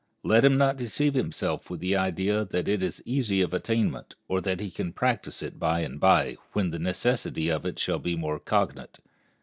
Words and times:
Let 0.23 0.43
him 0.43 0.57
not 0.57 0.77
deceive 0.77 1.13
himself 1.13 1.69
with 1.69 1.79
the 1.79 1.95
idea 1.95 2.43
that 2.43 2.67
it 2.67 2.81
is 2.81 3.03
easy 3.05 3.41
of 3.43 3.53
attainment, 3.53 4.15
or 4.27 4.41
that 4.41 4.59
he 4.59 4.71
can 4.71 4.93
practice 4.93 5.43
it 5.43 5.59
by 5.59 5.81
and 5.81 5.99
by, 5.99 6.37
when 6.53 6.71
the 6.71 6.79
necessity 6.79 7.49
of 7.49 7.67
it 7.67 7.77
shall 7.77 7.99
be 7.99 8.15
more 8.15 8.39
cogent. 8.39 8.99